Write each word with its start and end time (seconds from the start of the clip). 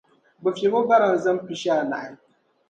Bɛ 0.43 0.49
fiɛbi 0.57 0.77
o 0.81 0.87
barazim 0.89 1.37
pishi 1.47 1.69
anahi. 1.79 2.11